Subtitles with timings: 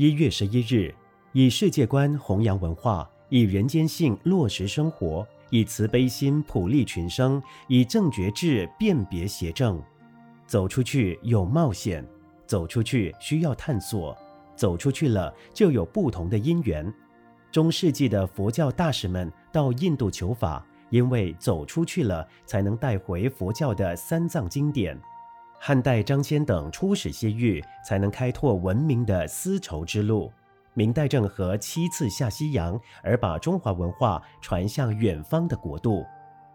[0.00, 0.94] 一月十一日，
[1.32, 9.78] 以世界观弘扬文化，以人间性落实生活，以慈悲心普利群生，以正觉智辨别邪正。
[10.46, 12.02] 走出去有冒险，
[12.46, 14.16] 走出去需要探索，
[14.56, 16.90] 走出去了就有不同的因缘。
[17.52, 24.98] 中世纪的佛教大使们到印度求法，因为走出去了，才能带回佛教的三藏经典。
[25.62, 30.32] 汉代张骞等出使西域，才能开拓文明的丝绸之路。
[30.72, 36.02] 明代郑和七次下西洋，而把中华文化传向远方的国度。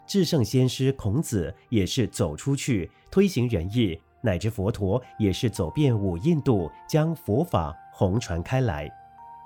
[0.08, 8.90] 至圣先师孔子也是走出去推行仁义，乃至佛陀也是走遍五印度，将佛法弘传开来。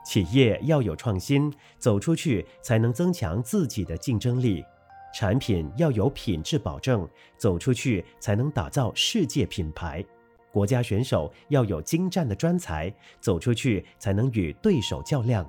[0.05, 4.63] 企业要有创新，走出去才能增强自己的竞争力；
[5.13, 10.03] 产品要有品质保证，走出去才能打造世界品牌；
[10.51, 15.43] 国家选手要有精湛的专才，走出去才能与对手较量；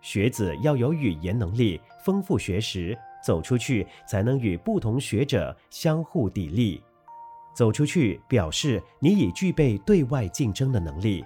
[0.00, 6.80] 学子要有语言能力，丰富学识，走出去才能与不同学者相互砥砺。
[7.54, 11.24] 走出去表示你已具备对外竞争的能力。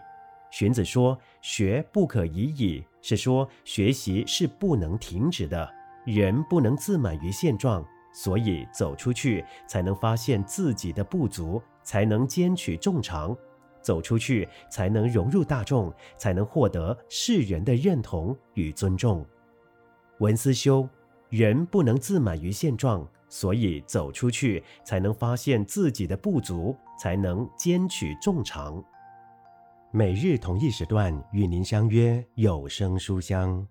[0.52, 5.79] 荀子说：“学不可已矣”，是说学习是不能停止的。
[6.10, 13.36] 人不能自满于现状，所以走出去才能发现自己的不足，才能兼取众长。
[13.82, 19.24] 走出去才能融入大众，才能获得世人的认同与尊重。
[20.18, 20.86] 文思修：
[21.30, 28.84] 人不能自满于现状，所以走出去才能发现自己的不足，才能兼取众长。
[29.92, 33.66] 每日同一时段与您相约有声书香。